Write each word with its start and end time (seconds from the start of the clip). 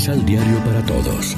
Misal 0.00 0.24
Diario 0.24 0.56
para 0.64 0.82
Todos. 0.86 1.36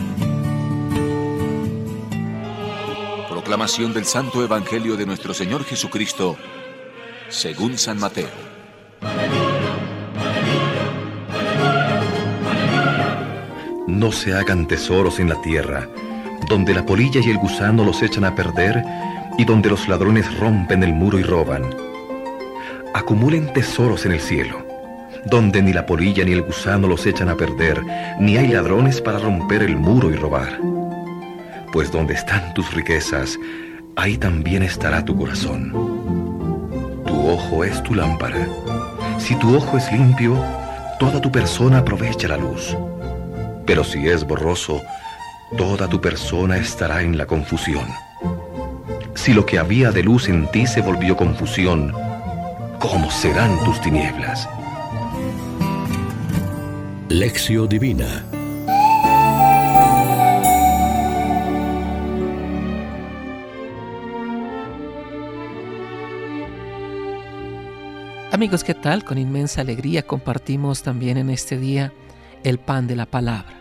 Proclamación 3.28 3.92
del 3.92 4.04
Santo 4.04 4.44
Evangelio 4.44 4.96
de 4.96 5.04
nuestro 5.04 5.34
Señor 5.34 5.64
Jesucristo, 5.64 6.36
según 7.28 7.76
San 7.76 7.98
Mateo. 7.98 8.28
No 13.88 14.12
se 14.12 14.32
hagan 14.32 14.68
tesoros 14.68 15.18
en 15.18 15.30
la 15.30 15.42
tierra, 15.42 15.88
donde 16.48 16.72
la 16.72 16.86
polilla 16.86 17.20
y 17.20 17.30
el 17.30 17.38
gusano 17.38 17.84
los 17.84 18.00
echan 18.00 18.24
a 18.24 18.36
perder 18.36 18.80
y 19.38 19.44
donde 19.44 19.70
los 19.70 19.88
ladrones 19.88 20.38
rompen 20.38 20.84
el 20.84 20.92
muro 20.92 21.18
y 21.18 21.24
roban. 21.24 21.74
Acumulen 22.94 23.52
tesoros 23.52 24.06
en 24.06 24.12
el 24.12 24.20
cielo 24.20 24.71
donde 25.26 25.62
ni 25.62 25.72
la 25.72 25.86
polilla 25.86 26.24
ni 26.24 26.32
el 26.32 26.42
gusano 26.42 26.88
los 26.88 27.06
echan 27.06 27.28
a 27.28 27.36
perder, 27.36 27.82
ni 28.18 28.36
hay 28.36 28.48
ladrones 28.48 29.00
para 29.00 29.18
romper 29.18 29.62
el 29.62 29.76
muro 29.76 30.10
y 30.10 30.16
robar. 30.16 30.58
Pues 31.72 31.90
donde 31.90 32.14
están 32.14 32.52
tus 32.54 32.72
riquezas, 32.74 33.38
ahí 33.96 34.18
también 34.18 34.62
estará 34.62 35.04
tu 35.04 35.16
corazón. 35.16 35.72
Tu 37.06 37.28
ojo 37.28 37.64
es 37.64 37.82
tu 37.82 37.94
lámpara. 37.94 38.46
Si 39.18 39.34
tu 39.36 39.56
ojo 39.56 39.78
es 39.78 39.90
limpio, 39.92 40.36
toda 40.98 41.20
tu 41.20 41.30
persona 41.30 41.78
aprovecha 41.78 42.28
la 42.28 42.36
luz. 42.36 42.76
Pero 43.64 43.84
si 43.84 44.08
es 44.08 44.26
borroso, 44.26 44.82
toda 45.56 45.88
tu 45.88 46.00
persona 46.00 46.56
estará 46.56 47.02
en 47.02 47.16
la 47.16 47.26
confusión. 47.26 47.86
Si 49.14 49.32
lo 49.32 49.46
que 49.46 49.58
había 49.58 49.92
de 49.92 50.02
luz 50.02 50.28
en 50.28 50.50
ti 50.50 50.66
se 50.66 50.80
volvió 50.80 51.16
confusión, 51.16 51.92
¿cómo 52.80 53.10
serán 53.10 53.62
tus 53.64 53.80
tinieblas? 53.80 54.48
Lección 57.12 57.68
Divina 57.68 58.24
Amigos, 68.32 68.64
¿qué 68.64 68.72
tal? 68.72 69.04
Con 69.04 69.18
inmensa 69.18 69.60
alegría 69.60 70.06
compartimos 70.06 70.82
también 70.82 71.18
en 71.18 71.28
este 71.28 71.58
día 71.58 71.92
el 72.44 72.58
pan 72.58 72.86
de 72.86 72.96
la 72.96 73.04
palabra. 73.04 73.60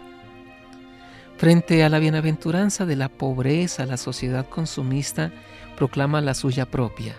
Frente 1.36 1.83
a 1.83 1.89
la 1.89 1.99
bienaventuranza 1.99 2.86
de 2.86 2.95
la 2.95 3.09
pobreza, 3.09 3.86
la 3.86 3.97
sociedad 3.97 4.47
consumista 4.47 5.33
proclama 5.75 6.21
la 6.21 6.36
suya 6.36 6.71
propia. 6.71 7.15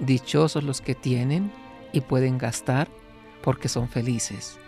Dichosos 0.00 0.64
los 0.64 0.80
que 0.80 0.96
tienen 0.96 1.52
y 1.92 2.00
pueden 2.00 2.38
gastar 2.38 2.88
porque 3.40 3.68
son 3.68 3.88
felices. 3.88 4.58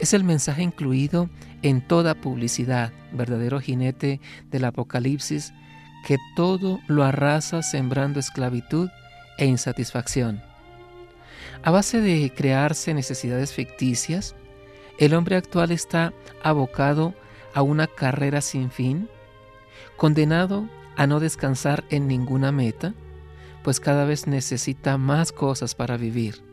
Es 0.00 0.14
el 0.14 0.24
mensaje 0.24 0.62
incluido 0.62 1.28
en 1.60 1.82
toda 1.82 2.14
publicidad, 2.14 2.90
verdadero 3.12 3.60
jinete 3.60 4.18
del 4.50 4.64
Apocalipsis, 4.64 5.52
que 6.06 6.16
todo 6.34 6.80
lo 6.86 7.04
arrasa 7.04 7.62
sembrando 7.62 8.18
esclavitud 8.18 8.88
e 9.36 9.44
insatisfacción. 9.44 10.42
A 11.62 11.70
base 11.70 12.00
de 12.00 12.32
crearse 12.34 12.94
necesidades 12.94 13.52
ficticias, 13.52 14.34
el 14.98 15.12
hombre 15.12 15.36
actual 15.36 15.70
está 15.70 16.14
abocado 16.42 17.14
a 17.52 17.60
una 17.60 17.86
carrera 17.86 18.40
sin 18.40 18.70
fin, 18.70 19.06
condenado 19.98 20.66
a 20.96 21.06
no 21.06 21.20
descansar 21.20 21.84
en 21.90 22.08
ninguna 22.08 22.52
meta, 22.52 22.94
pues 23.62 23.80
cada 23.80 24.06
vez 24.06 24.26
necesita 24.26 24.96
más 24.96 25.30
cosas 25.30 25.74
para 25.74 25.98
vivir. 25.98 26.49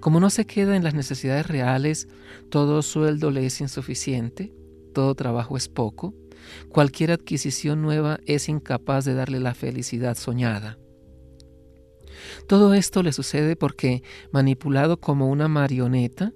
Como 0.00 0.18
no 0.18 0.30
se 0.30 0.46
queda 0.46 0.76
en 0.76 0.82
las 0.82 0.94
necesidades 0.94 1.46
reales, 1.46 2.08
todo 2.48 2.82
sueldo 2.82 3.30
le 3.30 3.44
es 3.46 3.60
insuficiente, 3.60 4.52
todo 4.94 5.14
trabajo 5.14 5.56
es 5.56 5.68
poco, 5.68 6.14
cualquier 6.70 7.12
adquisición 7.12 7.82
nueva 7.82 8.18
es 8.24 8.48
incapaz 8.48 9.04
de 9.04 9.14
darle 9.14 9.40
la 9.40 9.54
felicidad 9.54 10.16
soñada. 10.16 10.78
Todo 12.46 12.74
esto 12.74 13.02
le 13.02 13.12
sucede 13.12 13.56
porque, 13.56 14.02
manipulado 14.32 14.98
como 14.98 15.28
una 15.28 15.48
marioneta, 15.48 16.32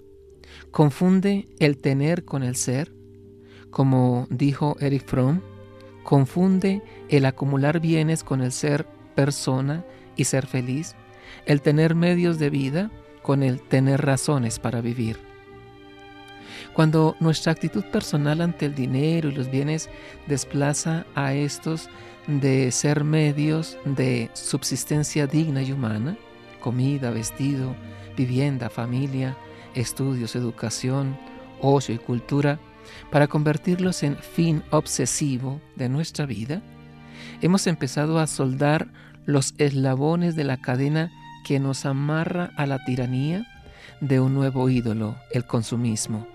confunde 0.71 1.49
el 1.59 1.79
tener 1.79 2.25
con 2.25 2.43
el 2.43 2.57
ser, 2.57 2.93
como 3.71 4.27
dijo 4.31 4.77
Eric 4.81 5.07
Fromm, 5.07 5.41
confunde 6.05 6.83
el 7.09 7.25
acumular 7.25 7.81
bienes 7.81 8.23
con 8.25 8.43
el 8.43 8.53
ser 8.53 8.87
persona 9.15 9.85
y 10.17 10.25
ser 10.25 10.47
feliz, 10.47 10.95
el 11.47 11.63
tener 11.63 11.95
medios 11.95 12.39
de 12.39 12.51
vida 12.51 12.91
con 13.25 13.43
el 13.43 13.63
tener 13.63 14.05
razones 14.05 14.59
para 14.59 14.83
vivir. 14.83 15.17
Cuando 16.75 17.17
nuestra 17.21 17.53
actitud 17.53 17.83
personal 17.85 18.43
ante 18.43 18.67
el 18.67 18.75
dinero 18.75 19.31
y 19.31 19.33
los 19.33 19.51
bienes 19.51 19.89
desplaza 20.27 21.07
a 21.15 21.33
estos 21.33 21.89
de 22.27 22.71
ser 22.71 23.03
medios 23.03 23.79
de 23.87 24.31
subsistencia 24.35 25.27
digna 25.27 25.63
y 25.63 25.73
humana, 25.73 26.19
comida, 26.61 27.11
vestido, 27.11 27.75
vivienda, 28.15 28.69
familia, 28.69 29.39
estudios, 29.75 30.37
educación, 30.37 31.19
ocio 31.63 31.95
y 31.95 31.99
cultura, 31.99 32.61
para 33.11 33.27
convertirlos 33.27 34.03
en 34.03 34.19
fin 34.19 34.63
obsesivo 34.71 35.63
de 35.77 35.89
nuestra 35.89 36.27
vida, 36.27 36.61
hemos 37.41 37.67
empezado 37.67 38.19
a 38.19 38.27
soldar 38.27 38.89
los 39.25 39.55
eslabones 39.57 40.37
de 40.37 40.45
la 40.45 40.59
cadena 40.59 41.11
que 41.45 41.61
nos 41.61 41.87
amarra 41.87 42.51
a 42.57 42.67
la 42.67 42.85
tiranía 42.85 43.47
de 44.01 44.19
un 44.19 44.35
nuevo 44.35 44.69
ídolo, 44.69 45.17
el 45.31 45.45
consumismo. 45.45 46.27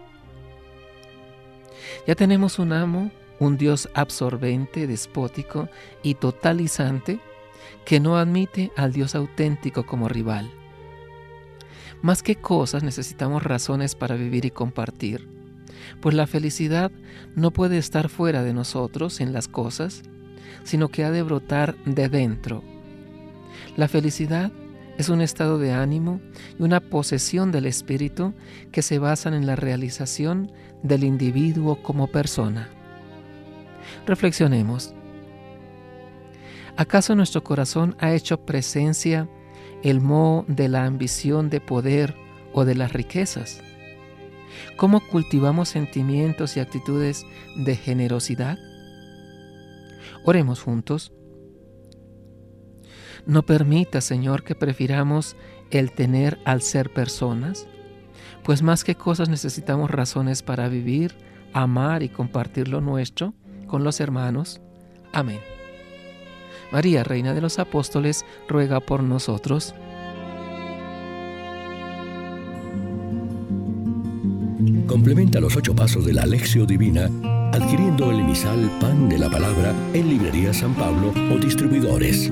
Ya 2.07 2.15
tenemos 2.15 2.59
un 2.59 2.71
amo, 2.71 3.11
un 3.39 3.57
Dios 3.57 3.89
absorbente, 3.93 4.87
despótico 4.87 5.69
y 6.03 6.15
totalizante 6.15 7.19
que 7.85 7.99
no 7.99 8.17
admite 8.17 8.71
al 8.75 8.93
Dios 8.93 9.15
auténtico 9.15 9.85
como 9.85 10.07
rival. 10.07 10.49
Más 12.01 12.23
que 12.23 12.35
cosas 12.35 12.83
necesitamos 12.83 13.43
razones 13.43 13.95
para 13.95 14.15
vivir 14.15 14.45
y 14.45 14.51
compartir, 14.51 15.27
pues 16.01 16.15
la 16.15 16.27
felicidad 16.27 16.91
no 17.35 17.51
puede 17.51 17.77
estar 17.77 18.09
fuera 18.09 18.43
de 18.43 18.53
nosotros 18.53 19.19
en 19.19 19.33
las 19.33 19.47
cosas, 19.47 20.03
sino 20.63 20.89
que 20.89 21.03
ha 21.03 21.11
de 21.11 21.23
brotar 21.23 21.75
de 21.85 22.09
dentro. 22.09 22.63
La 23.75 23.87
felicidad 23.87 24.51
es 24.99 25.07
un 25.07 25.21
estado 25.21 25.57
de 25.57 25.71
ánimo 25.71 26.19
y 26.59 26.63
una 26.63 26.81
posesión 26.81 27.53
del 27.53 27.65
espíritu 27.67 28.33
que 28.73 28.81
se 28.81 28.99
basan 28.99 29.33
en 29.33 29.47
la 29.47 29.55
realización 29.55 30.51
del 30.83 31.05
individuo 31.05 31.81
como 31.81 32.07
persona. 32.07 32.69
Reflexionemos. 34.05 34.93
¿Acaso 36.75 37.15
nuestro 37.15 37.45
corazón 37.45 37.95
ha 37.99 38.11
hecho 38.11 38.45
presencia 38.45 39.29
el 39.83 40.01
moho 40.01 40.43
de 40.49 40.67
la 40.67 40.83
ambición 40.83 41.49
de 41.49 41.61
poder 41.61 42.13
o 42.51 42.65
de 42.65 42.75
las 42.75 42.91
riquezas? 42.91 43.61
¿Cómo 44.75 44.99
cultivamos 44.99 45.69
sentimientos 45.69 46.57
y 46.57 46.59
actitudes 46.59 47.25
de 47.55 47.77
generosidad? 47.77 48.57
Oremos 50.25 50.61
juntos. 50.61 51.13
No 53.29 53.43
permita, 53.45 54.01
Señor, 54.01 54.41
que 54.43 54.55
prefiramos 54.55 55.35
el 55.69 55.91
tener 55.91 56.39
al 56.45 56.63
ser 56.63 56.91
personas, 56.91 57.67
pues 58.43 58.63
más 58.63 58.83
que 58.83 58.95
cosas 58.95 59.29
necesitamos 59.29 59.91
razones 59.91 60.41
para 60.41 60.67
vivir, 60.67 61.15
amar 61.53 62.01
y 62.01 62.09
compartir 62.09 62.67
lo 62.67 62.81
nuestro 62.81 63.35
con 63.67 63.83
los 63.83 63.99
hermanos. 63.99 64.61
Amén. 65.13 65.41
María, 66.71 67.03
Reina 67.03 67.35
de 67.35 67.41
los 67.41 67.59
Apóstoles, 67.59 68.25
ruega 68.47 68.79
por 68.79 69.03
nosotros. 69.03 69.75
Complementa 74.87 75.39
los 75.39 75.55
ocho 75.55 75.75
pasos 75.75 76.03
de 76.03 76.13
la 76.13 76.23
Alexio 76.23 76.65
Divina 76.65 77.11
adquiriendo 77.53 78.09
el 78.09 78.21
emisal 78.21 78.71
Pan 78.79 79.07
de 79.07 79.19
la 79.19 79.29
Palabra 79.29 79.75
en 79.93 80.09
Librería 80.09 80.51
San 80.51 80.73
Pablo 80.73 81.13
o 81.31 81.37
Distribuidores. 81.37 82.31